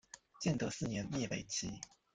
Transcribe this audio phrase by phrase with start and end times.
[0.39, 1.79] 建德四年灭北齐。